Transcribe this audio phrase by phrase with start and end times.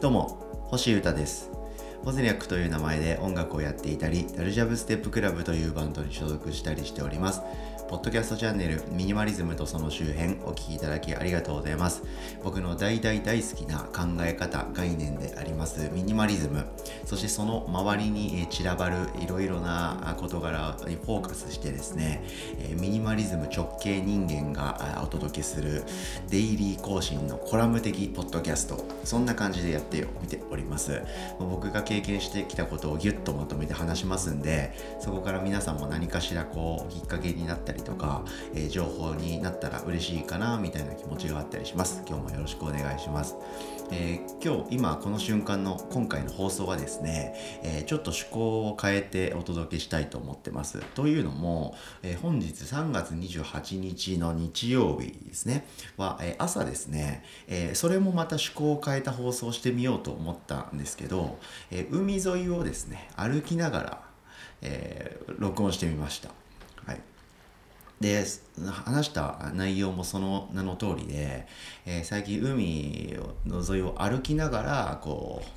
[0.00, 1.63] どうも星歌です。
[2.04, 7.40] ポズニャックという名前で音楽をやっていたりダルジャブステップクラブというバンドに所属したりしております。
[7.88, 12.02] ポッドキャストチャンネルミニマリズムとその周辺お聴きいただきありがとうございます。
[12.42, 16.64] 僕の大大大好きな考え方概念でありますミニマリズム。
[17.04, 22.24] そしてその周りに散らばるいろいろな事柄にフォーカスしてですね
[22.80, 25.84] ミニマリズム直系人間がお届けする
[26.30, 28.84] デイリー更新のコラム的ポッドキャスト。
[29.04, 31.02] そんな感じでやってみております。
[31.38, 42.02] 僕が経経験してきたことをギュッとまとめて話しますんでそこから皆さんも何かしらこうきっかけになったりとか、えー、情報になったら嬉しいかなみたいな気持ちがあったりします。
[42.08, 43.36] 今日もよろしくお願いします、
[43.90, 50.80] えー、今日今この瞬間の今回の放送はですね、えー、ちょっと趣向を変えてお届けしたいと思ってます。
[50.94, 55.66] というのも、え本日3月28日の日曜日ですね。
[55.96, 61.38] は、え朝ですね、えそれもまた趣向を変えた放送をしてみようと思ったんですけど、
[61.70, 64.02] え海沿いをですね歩きながら、
[64.62, 66.30] え録音してみました。
[68.04, 68.22] で
[68.70, 71.46] 話した内容もその名の通りで、
[71.86, 73.16] えー、最近海
[73.46, 75.48] の沿いを歩きながらこう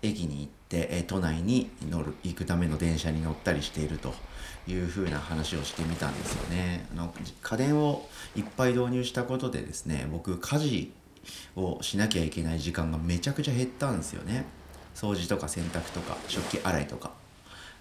[0.00, 4.14] 駅に行って、えー、都内に乗る行くための電車に乗ったりしていると
[4.68, 6.86] いうふうな話をしてみたんですよね。
[6.92, 10.92] あの家電をいっぱい導入したことでですね僕家事
[11.56, 14.44] をしなきゃいけない時間がめちゃくちゃ減ったんですよね。
[14.94, 17.10] 掃除とか洗濯とか食器洗いとか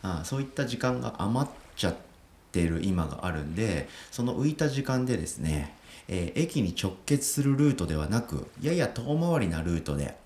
[0.01, 2.08] あそういった時間が余っちゃって
[2.49, 5.75] ってる今があるんでその浮いた時間でですね、
[6.07, 10.17] えー、駅に直結するルートではなくやや遠回りなルートで、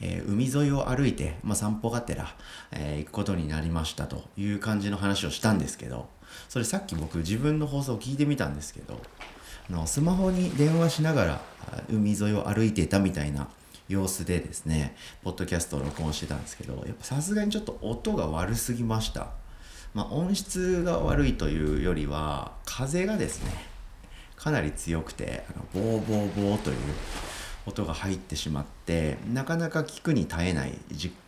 [0.00, 2.34] えー、海沿いを歩いて、まあ、散歩がてら、
[2.72, 6.08] えー、行くことになりましたという感じの話をしたんですけど
[6.48, 8.98] それさっき僕自分の放送を聞いてみたんですけど
[9.70, 11.40] あのスマホに電話しながら
[11.90, 13.48] 海沿いを歩いていたみたいな
[13.88, 19.28] 様子でですねポッドキャストを録音してたんですけどやっぱさすがにちょっと音が悪すぎました。
[19.94, 23.52] まあ、音質が悪いというよりは風がですね
[24.36, 26.76] かなり強くてあのボーボーボーという
[27.66, 30.78] 音が入ってしまってなかなか聞くに耐えない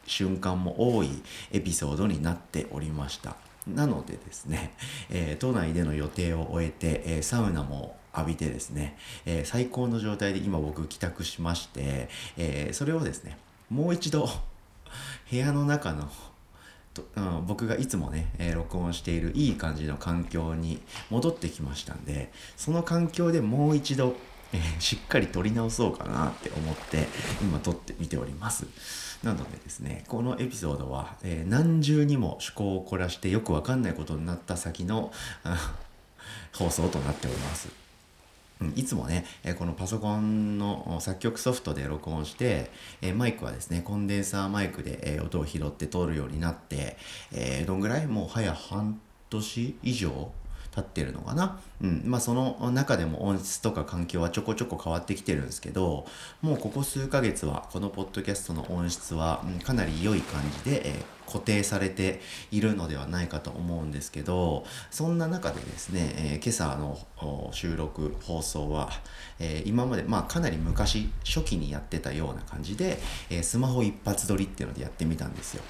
[0.07, 1.11] 瞬間も多い
[1.53, 3.37] エピソードになっておりました。
[3.67, 4.73] なのでですね、
[5.11, 8.97] えー、都内での予定を終えて、えー、サウナも浴びてですね、
[9.27, 12.09] えー、最高の状態で今僕帰宅しまして、
[12.39, 13.37] えそれをですね
[13.69, 14.29] もう一度
[15.31, 16.09] 部屋の中の、
[17.16, 20.81] うん、僕がいつもね、えー、録音しているいい感じの環境に
[21.11, 24.15] 戻ってきましたんでその環境でもう一度、
[24.53, 27.06] えー、しっかり撮り直そうかなって思って
[27.43, 28.66] 今撮ってみております。
[29.22, 35.12] なのでですねこのエピソードは、えー、何重にも趣向を凝らしてよくわかんないことになった先の
[36.55, 37.80] 放送となっております。
[38.76, 39.25] いつもね、
[39.59, 42.71] このパソコンの作曲ソフトで録音して、
[43.15, 46.97] マイクはですね、コンデンサーマイクで音を拾って通るようになって、
[47.66, 48.06] どんぐらい？
[48.06, 49.00] もう早半
[49.31, 50.31] 年以上？
[50.73, 51.61] 経ってるのかな？
[51.83, 52.03] うん。
[52.05, 56.07] まあその中でも音質とか環境はちょこちょこ変わってきてるんですけど、
[56.43, 62.21] もうここ数ヶ月はこのポッドキャストの音質は、うん、かなり良い感じで、えー、固定されて
[62.51, 68.91] いるのではないかと思うんですけど、そんな中でですね、えー、今朝の収録放送は、
[69.39, 72.99] えー、今まで、まあかなり昔、初期にやってたような感じで、
[73.29, 75.63] えスマホ一発撮りっていうのでやってみたんですよ。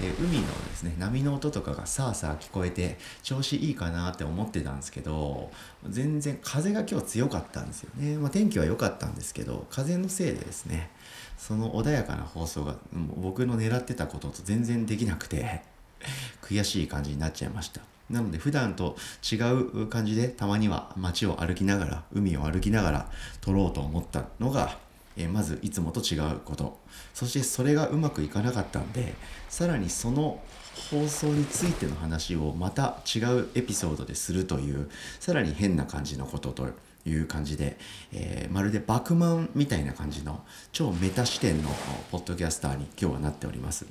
[0.00, 5.50] で海のですね波の音とかがさあさあ聞こえて調子いいかなって思ってたんですけど
[5.88, 10.90] 全然風が今日強かったんですよね、まあ、天気は良かったんですけど風のせいでですね
[11.36, 12.76] その穏やかな放送が
[13.16, 15.62] 僕の狙ってたことと全然できなくて
[16.42, 17.82] 悔しい感じになっちゃいました。
[18.08, 24.76] なので普段と違う感じでたまには街を歩きながら海を歩きながら撮ろうと思ったのが
[25.20, 26.78] えまずいつもと違うこと。
[27.14, 29.14] そしてそれがうまくいかなかったんで
[29.48, 30.40] さらにその
[30.90, 36.68] 放送についての話をまた違うエピソードでするというさらに変な感じのことと
[37.06, 37.76] いう感じで、
[38.12, 40.42] えー、まるでバクマンみたいな感じの
[40.72, 41.70] 超メタ視点の
[42.10, 43.86] ポッドキャスターに今日はなっております。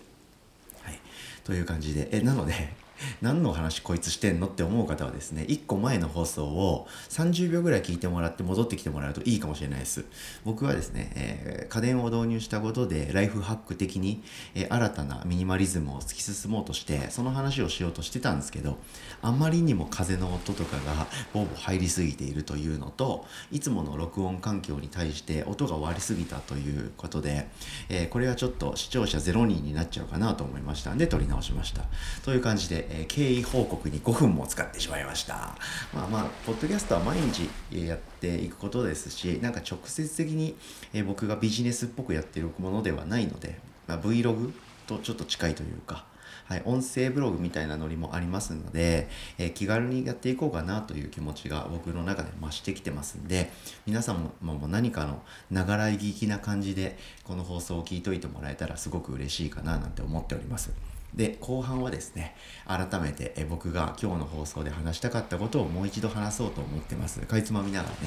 [0.83, 0.99] はい、
[1.43, 2.09] という感じで。
[2.11, 2.73] えなので
[3.21, 10.05] 何の話こいつしてんのって思う方はですね、1個前の放送を30秒ぐらい聞いてもらって戻ってきてもらうといいかもしれないです。
[10.45, 14.23] 僕はですね、えー、家電を導入したことでライフハック的に、
[14.55, 18.77] えー、新たなミニマリズムを突き進もうとして、その話をしようとしてたんですけど、
[19.21, 27.47] あまりにも風の音とかがボーボー入りすぎているというのと、いつもの録音環境に対して音が割りすぎたということで、
[27.89, 31.83] えー、これはちょっと視聴者0人になっちゃうかなと思いましたんで、撮り直しました。
[32.23, 35.55] という感じで、えー、経緯報告に5分も使ってしまいました。
[35.93, 40.55] まあまあポッドキャストは毎日やっていくことですしなんか直接的に、
[40.93, 44.51] えー、僕がビジネスっぽくやってるものではないので、まあ、Vlog
[44.87, 46.05] とちょっと近いというか
[46.49, 49.07] はい、音声ブログみたいなノリもありますので、
[49.37, 53.51] えー、気軽にやっていこうかなという気持ちが僕の中で増してきてますんで、
[53.85, 60.71] 皆さんももう何かのながら聞きな感じで、この放送を聞いといてもらえたらすごく嬉しいかななんて思っております。
[61.13, 62.35] で後半はですね
[62.65, 67.97] 改めて僕が今日の放送で話したかったことをもう一度話そうと思ってますかいつまみながらね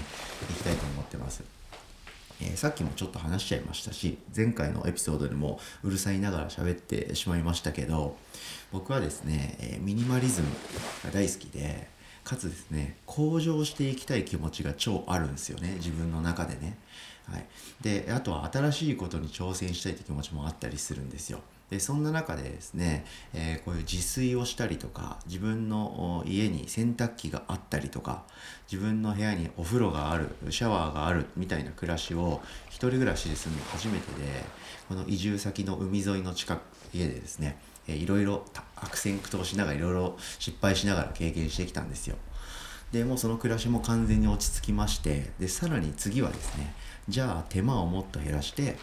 [0.50, 1.62] いきたいと思ってます
[2.42, 8.16] えー、さっきもちょっと話しちゃいましたし前回のエピソードでもうるさいながら喋ってしまいましたけど
[8.72, 10.48] 僕はですね、え、ミニマリズム
[11.04, 11.88] が大好きで
[12.24, 16.76] かつですね向上していきたい気持ちが超あるんですよね自分の中でね。
[17.30, 17.46] はい、
[17.80, 21.40] であとは新しいことに挑戦したいって気持ちもあったりするんですよ。
[21.72, 28.24] でそんな中でですね、えー、こういう自炊をしたりとか自分の家に洗濯機があったりとか
[28.70, 34.44] 自分の部屋にお風呂があるシャワーがあるみたいな暮らしを一人暮らしでするの初めてで
[34.86, 36.60] この移住先の海沿いの近く
[36.92, 37.56] 家でですね、
[37.88, 38.44] えー、いろいろ
[38.76, 42.16] 悪戦苦闘しながらいろいろ失敗しながら経験してきたんですよ。
[42.92, 46.75] でもうその暮らしも完全に落ち着きましてでさらに次はですね
[47.08, 48.76] じゃあ手間をもっと減らして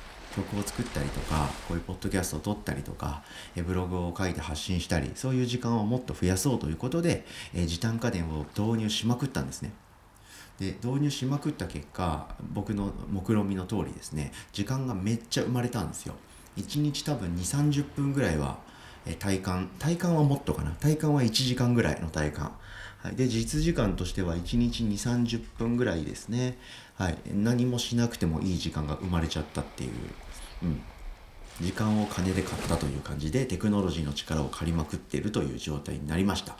[0.43, 3.23] 曲を作ったりとかこういうポッドキャストを撮ったりとか
[3.55, 9.71] ブログを書いて発信したりそういう時間をもっと増やそうということで時短家電を導入しまくったんですね。
[10.59, 16.15] で導入しまくった結果僕の目論見みの通りですね時間がめっちゃ生まれたんですよ。
[16.57, 18.57] 1日多分2 3 0分ぐらいは
[19.19, 20.71] 体感体感はもっとかな。
[20.71, 22.51] 体感は1時間ぐらいの体感。
[23.01, 26.57] はい、で実時間としては1日2 3 0分ぐらいですね、
[26.97, 29.91] はい、何もしなくてもいい時間が生まれちゃったっていう、
[30.63, 30.81] うん、
[31.61, 36.55] 時間を金で買ったという感じでテクノロジーの力を借りまくっているという状態になりました。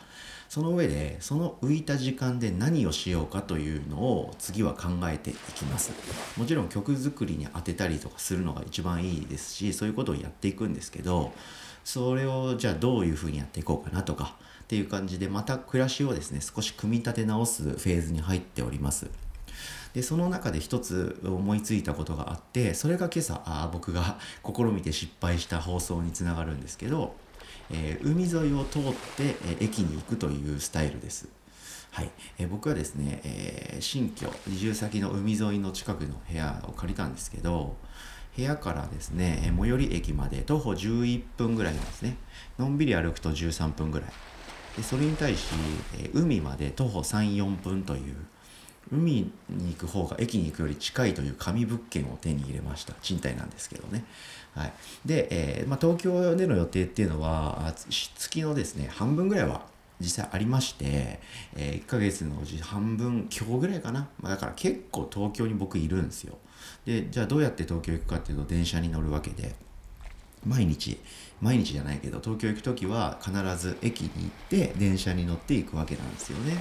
[0.48, 5.92] その上でその浮いた時間で何をしようかというのを次は考えていきます。
[6.36, 11.32] もちろん曲作りに当てたりとかするのが一番いいですしそういうことをやっていくんですけど
[11.84, 19.08] それをじゃあどういうふうにやっていこうかなとかっていう感じでまた暮らしをですね少し組み立て直すフェーズに入っております。
[19.94, 27.16] でその中で一つ思いついたことがあってそれが今朝あ僕が 試みて失敗した放送につながるんですけど、
[27.70, 28.82] えー、海沿いを通っ
[29.16, 31.28] て、え、駅に行くというスタイルです。
[31.90, 37.76] はい、えー、僕はですね、えー、新居移住先の海沿いの近くの部屋を借りたんですけど
[38.36, 42.16] 部屋からですね最寄り駅まで徒歩11分ぐらいなんですね。
[42.58, 44.10] のんびり歩くと13分ぐらい。
[44.76, 45.46] でそれに対し、
[45.98, 48.14] え海まで徒歩34分という
[48.92, 52.94] 海に行く方が駅に行くより近いという紙物件を手に入れました。
[53.02, 54.04] 賃貸なんですけどね、
[54.54, 54.72] はい、
[55.04, 57.72] で、えー、まあ、東京での予定っていうのは
[58.16, 59.62] 月のですね半分ぐらいは
[60.00, 61.20] 実際ありまして、
[61.54, 66.38] えー、1ヶ月のうち半分今日ぐらいかな、まあ、だから結構東京に僕いるんですよ。
[66.84, 69.54] でじゃあどうやって東京行くかっていうと電車に乗るわけで。
[70.46, 70.98] 毎日
[71.40, 76.54] 毎日じゃないけど東京行く時は必ず駅に行って電車に乗っていくわけなんですよね。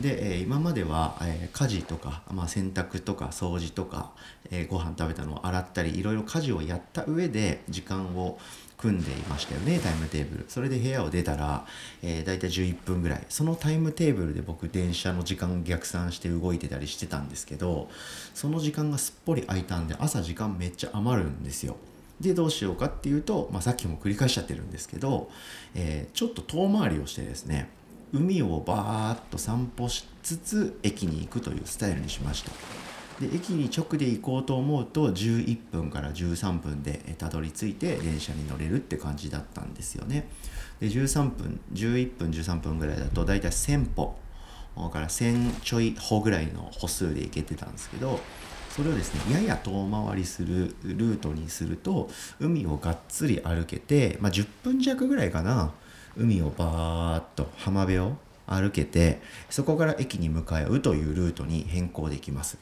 [0.00, 4.12] で、えー、今までは、えー、家事とか、まあ、洗濯とか掃除とか、
[4.50, 8.38] えー、ご飯食べたのを洗ったりいろいろ家事をやった上で時間を
[8.76, 11.64] 組んでいましたよねタイムテーブルそれで部屋を出たら、
[12.02, 17.88] えー、大体11分ぐらいそのタイムテーブルで僕電車の時間を逆算して動いてたりしてたんですけど
[18.34, 21.76] その時間がすっぽり空いたんで朝時間めっちゃ余るんですよ。
[22.20, 25.30] でどうしようかっていうと、まあ、さっきも繰り返しちゃってるんですけど、
[25.74, 27.68] えー、ちょっと遠回りをしてですね
[28.12, 32.52] 海をバーッと散歩しつつ駅に行くというスタイルにしました。
[33.20, 40.28] で駅に直で行こうと思うと11分から13分でたどり着いて電車に乗れるって感じだったんですよね。
[40.80, 44.16] で13分11分13分ぐらいだとだいたい1000歩
[44.90, 48.20] から1000ちょい歩ぐらいの歩数で行けてたんですけど
[48.74, 55.72] それをですねやや遠回りするルートにすると海をがっつり歩けて、まあ、10分弱ぐらいかな。
[56.16, 58.16] 海をバーッと浜辺を
[58.46, 62.58] 歩けてそこから駅に向かうというルートに変更できます。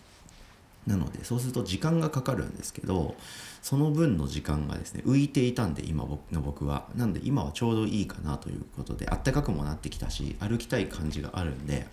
[0.87, 3.15] なのでそうすると時間がかかるんですけど
[3.63, 6.89] その分の時間がですね浮いていたんで今の僕は。
[6.95, 11.87] なんで今はちょうどいいかなということであったかくもなってきたし歩きたい感じがあるんで。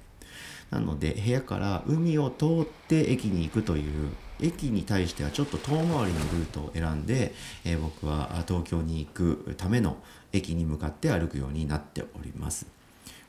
[0.72, 4.10] なので部屋から海を通って駅に行くという
[4.42, 7.34] 駅に対してはちょっと遠回りのルートを選んで、
[7.66, 9.98] えー、僕は東京に行くための
[10.32, 12.68] 駅に向かって歩くようになっております。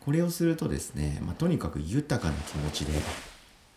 [0.01, 2.93] これをするとですね、まあ、とにかく豊かな気持ちで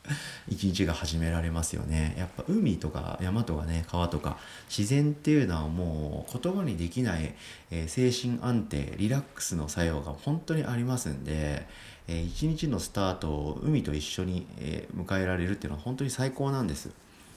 [0.49, 4.37] 一日が始められますよねやっぱ海とか山とかね川とか
[4.69, 7.33] 自然っていうのはもう言葉にできない、
[7.71, 11.65] えー、精神安定リラックスの作用が本当にありますんで、
[12.07, 16.89] えー、一日のスタートを海と一緒に、えー、迎えられるっていうのは本当に最高なんです。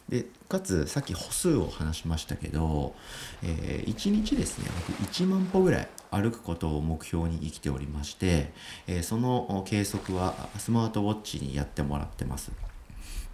[0.08, 2.94] でかつさっき歩数を話しましたけど、
[3.42, 8.52] えー、1日ですね僕1万歩ぐらい歩くことを目標に生きておりまして、
[8.86, 12.52] えー、その計測はスマートウォッチにやってもらってます。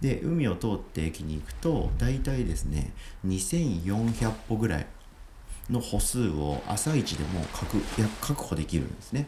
[0.01, 2.91] で海を通って駅に行くと大体ですね
[3.25, 4.87] 2400歩ぐらい
[5.69, 7.79] の歩数を朝一でも確
[8.19, 9.27] 確保できるんですね。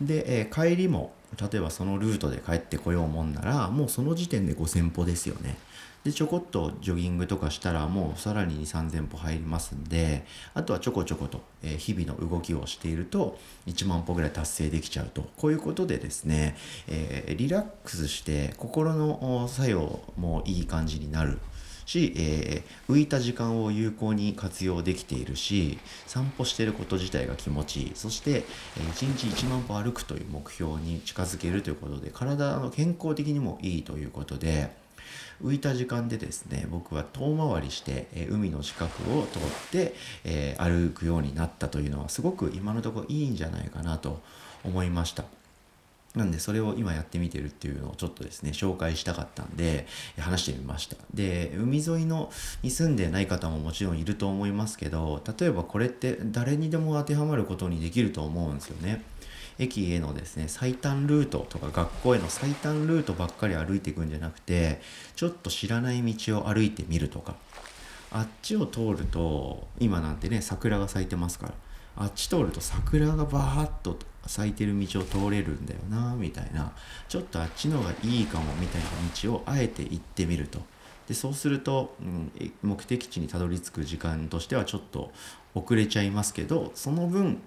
[0.00, 5.56] で、えー、帰りも例えばそのルートで帰ってこようもんならもうその時点で5000歩ですよね。
[6.04, 15.22] でちょこっとジョギングとかしたらもうさらに2 3 0 0 0歩入りますんであとはちょこちょこと、え、日々の動きをしていると1万歩ぐらい達成できちゃうと。
[15.36, 16.56] こういうことでですね、
[16.88, 21.38] えー、リラックスして心の作用もいい感じになる。
[21.84, 34.70] し、えー、浮いた時間を有効に活用できているし散歩してること自体が気持ちいいそして、えー、1日1万歩歩くという目標に近づけるということで体の健康的にもいいということで
[35.42, 44.20] 浮いた時間でですね僕は遠回りして、え海の近くを通って、えー、歩くようになったというのはすごく今のところいいんじゃないかなと
[44.64, 45.24] 思いました。
[46.14, 49.86] なんでそれを今やってみてるっていうのをちょっとですね紹介したかったんで
[50.18, 50.96] 話してみました。
[51.14, 52.30] で海沿いの
[52.62, 59.02] に住んでない方ももちろんいると思いますけど例えばこれって誰にでも当てはまることにできると思うんですよね。
[59.58, 64.80] 駅へのですね最短ルートとか学校への最短ルートばっかり歩いていくんじゃなくて
[65.14, 67.36] ちょっと知らない道を歩いてみるとか。
[68.14, 71.54] あっちを通ると今なんてね桜が咲いてますから。
[71.96, 76.72] あっち通ると桜がバーッと咲いてる道を通れるんだよなみたいな。
[77.08, 78.88] ちょっとあっちの方がいいかもみたいな
[79.22, 80.60] 道をあえて行ってみると。
[81.08, 82.32] でそうすると、うん、
[82.62, 85.12] 目的地にたどり着く時間としてはちょっと
[85.54, 87.42] 遅れちゃいますけどその分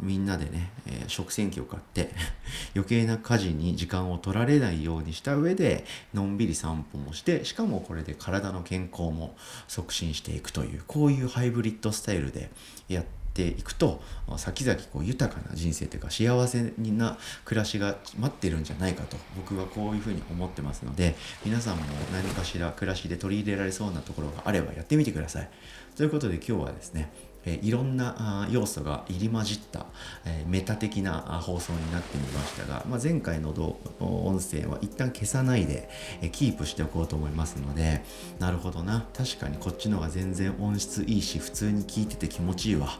[0.00, 2.10] みんなでね、えー、食洗機を買って
[2.74, 5.84] 余計な家事に時間を取られないようにした上で
[6.14, 9.36] のんびり散歩もしてしかもこれで体の健康も
[9.68, 12.50] 促進していくというこういうハイブリッドスタイルで
[12.88, 14.02] やってていくと
[14.36, 25.50] 先々こう豊かな人生というか幸せな暮らしが待ってるんじゃないかと僕はこういうふうに思ってますので皆さんも何かしら暮らしで取り入れられそうなところがあればやってみてください。
[25.96, 27.12] ということで今日はですね
[27.44, 29.86] えいろんな要素が入り混じった、
[30.24, 35.88] えメタ的な放送になってみましたが、まあ、前回の音声は一旦消さないで、
[36.22, 38.02] えキープしておこうと思いますので
[38.38, 39.06] なるほどな。
[39.14, 42.98] 確かにこっちの方が全然音質いいし普通に聞いてて気持ちいいわ。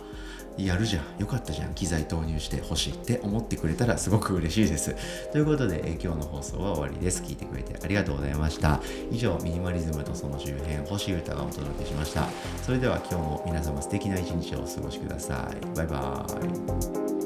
[0.67, 1.05] やるじゃん。
[1.19, 1.75] よかったじゃん。
[1.75, 4.97] 機材投入してほしいって思ってくれたらすごく嬉しいです。
[5.33, 7.23] ということで、え今日の放送は終わりです。
[7.23, 8.81] 聞いてくれてありがとうございました。
[9.11, 12.29] 以上ミニマリズムとその周辺星歌がお届けしました。
[12.63, 15.77] それでは今日も皆様素敵な一日をお過ごしください。
[15.77, 17.20] バイバーイ。